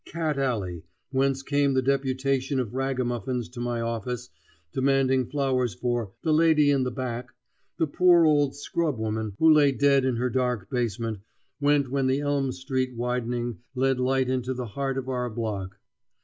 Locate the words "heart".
14.65-14.97